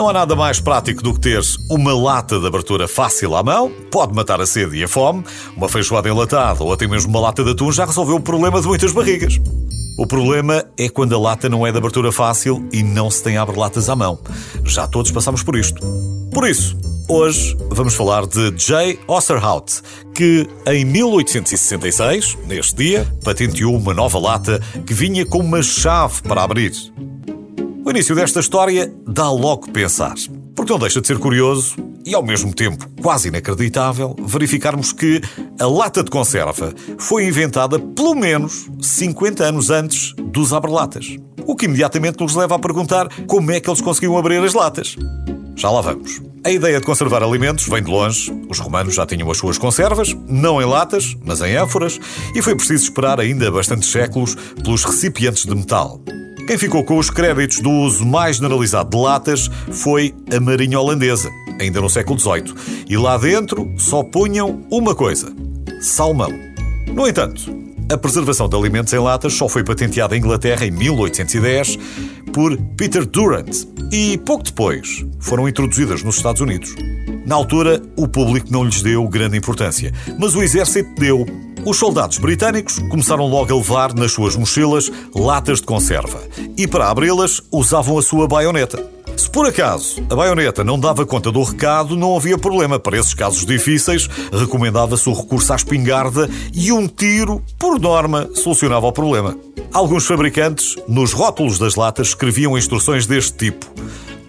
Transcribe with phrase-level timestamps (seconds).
[0.00, 3.70] Não há nada mais prático do que ter uma lata de abertura fácil à mão,
[3.90, 5.22] pode matar a sede e a fome,
[5.54, 8.66] uma feijoada enlatada ou até mesmo uma lata de atum já resolveu o problema de
[8.66, 9.38] muitas barrigas.
[9.98, 13.36] O problema é quando a lata não é de abertura fácil e não se tem
[13.36, 14.18] abre-latas à mão.
[14.64, 15.82] Já todos passamos por isto.
[16.32, 18.98] Por isso, hoje vamos falar de J.
[19.06, 19.82] Osterhout,
[20.14, 26.42] que em 1866, neste dia, patenteou uma nova lata que vinha com uma chave para
[26.42, 26.72] abrir.
[27.90, 30.14] O início desta história dá logo pensar,
[30.54, 31.74] porque não deixa de ser curioso
[32.06, 35.20] e, ao mesmo tempo, quase inacreditável verificarmos que
[35.58, 41.16] a lata de conserva foi inventada pelo menos 50 anos antes dos abre-latas.
[41.44, 44.94] O que imediatamente nos leva a perguntar como é que eles conseguiam abrir as latas.
[45.56, 46.22] Já lá vamos.
[46.44, 48.32] A ideia de conservar alimentos vem de longe.
[48.48, 51.98] Os romanos já tinham as suas conservas, não em latas, mas em ânforas,
[52.36, 56.00] e foi preciso esperar ainda bastantes séculos pelos recipientes de metal.
[56.50, 61.30] Quem ficou com os créditos do uso mais generalizado de latas foi a Marinha Holandesa,
[61.60, 62.52] ainda no século XVIII.
[62.88, 65.32] E lá dentro só punham uma coisa:
[65.80, 66.32] salmão.
[66.92, 67.56] No entanto,
[67.88, 71.78] a preservação de alimentos em latas só foi patenteada em Inglaterra em 1810
[72.32, 76.74] por Peter Durant e pouco depois foram introduzidas nos Estados Unidos.
[77.26, 81.24] Na altura, o público não lhes deu grande importância, mas o exército deu.
[81.64, 86.22] Os soldados britânicos começaram logo a levar nas suas mochilas latas de conserva
[86.56, 88.82] e para abri-las usavam a sua baioneta.
[89.16, 92.78] Se por acaso a baioneta não dava conta do recado, não havia problema.
[92.78, 98.86] Para esses casos difíceis, recomendava-se o recurso à espingarda e um tiro, por norma, solucionava
[98.86, 99.36] o problema.
[99.72, 103.66] Alguns fabricantes, nos rótulos das latas, escreviam instruções deste tipo: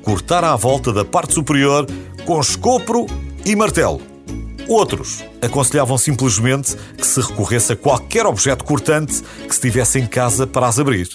[0.03, 1.87] cortar à volta da parte superior
[2.25, 3.05] com escopro
[3.45, 4.10] e martelo.
[4.71, 10.47] Outros aconselhavam simplesmente que se recorresse a qualquer objeto cortante que se tivesse em casa
[10.47, 11.09] para as abrir.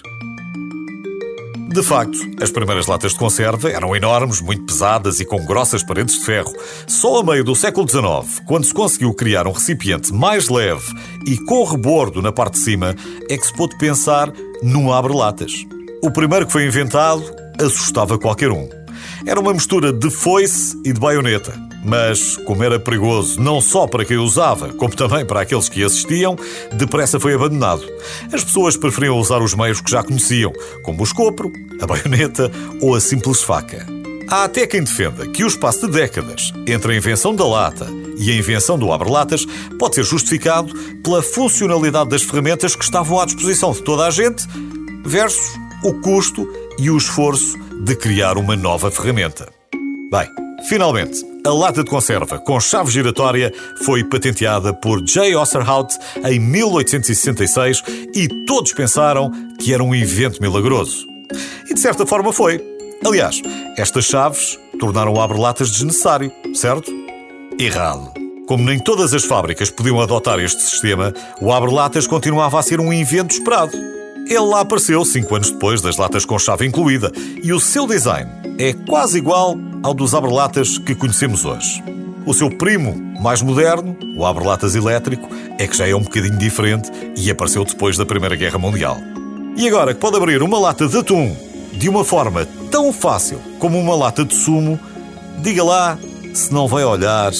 [1.70, 6.18] De facto, as primeiras latas de conserva eram enormes, muito pesadas e com grossas paredes
[6.18, 6.52] de ferro.
[6.86, 10.84] Só a meio do século XIX, quando se conseguiu criar um recipiente mais leve
[11.26, 12.94] e com rebordo na parte de cima,
[13.30, 14.30] é que se pôde pensar
[14.62, 15.64] num abre-latas.
[16.02, 17.24] O primeiro que foi inventado
[17.58, 18.68] assustava qualquer um.
[19.24, 21.65] Era uma mistura de foice e de baioneta.
[21.86, 26.36] Mas, como era perigoso não só para quem usava, como também para aqueles que assistiam,
[26.72, 27.84] depressa foi abandonado.
[28.32, 30.52] As pessoas preferiam usar os meios que já conheciam,
[30.82, 33.86] como o escopro, a baioneta ou a simples faca.
[34.28, 37.86] Há até quem defenda que o espaço de décadas entre a invenção da lata
[38.18, 39.46] e a invenção do abre-latas
[39.78, 40.74] pode ser justificado
[41.04, 44.44] pela funcionalidade das ferramentas que estavam à disposição de toda a gente
[45.04, 49.48] versus o custo e o esforço de criar uma nova ferramenta.
[50.10, 50.28] Bem,
[50.68, 53.52] finalmente, a lata de conserva com chave giratória
[53.84, 55.34] foi patenteada por J.
[55.36, 55.94] Osterhout
[56.24, 57.82] em 1866
[58.14, 61.06] e todos pensaram que era um invento milagroso.
[61.68, 62.62] E de certa forma foi.
[63.04, 63.40] Aliás,
[63.76, 66.90] estas chaves tornaram o abre-latas desnecessário, certo?
[67.58, 68.12] Errado.
[68.46, 72.92] Como nem todas as fábricas podiam adotar este sistema, o abre-latas continuava a ser um
[72.92, 73.76] invento esperado.
[74.28, 77.12] Ele lá apareceu cinco anos depois das latas com chave incluída
[77.42, 78.28] e o seu design
[78.58, 79.56] é quase igual
[79.86, 81.80] ao dos abre-latas que conhecemos hoje.
[82.26, 82.92] O seu primo,
[83.22, 85.28] mais moderno, o abre-latas elétrico,
[85.60, 88.98] é que já é um bocadinho diferente e apareceu depois da Primeira Guerra Mundial.
[89.56, 91.36] E agora que pode abrir uma lata de atum
[91.72, 94.76] de uma forma tão fácil como uma lata de sumo,
[95.38, 95.96] diga lá
[96.34, 97.30] se não vai olhar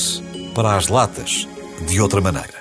[0.54, 1.48] para as latas
[1.88, 2.55] de outra maneira.